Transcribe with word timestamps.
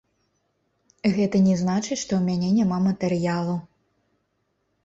Гэта 1.17 1.41
не 1.47 1.55
значыць, 1.61 1.99
што 2.05 2.13
ў 2.21 2.21
мяне 2.31 2.49
няма 2.63 2.77
матэрыялу. 2.89 3.55